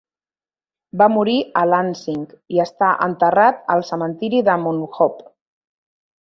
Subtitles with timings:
[1.01, 2.23] Va morir a Lansing
[2.55, 5.29] i està enterrat al cementiri de Mount Hope.